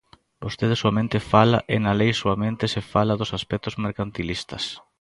[0.43, 4.63] Vostede soamente fala e na lei soamente se fala dos aspectos mercantilistas.